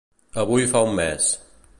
Avui 0.43 0.65
fa 0.71 0.81
un 0.87 0.97
mes. 1.01 1.29